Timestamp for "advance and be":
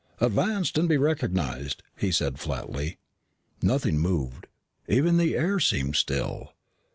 0.19-0.97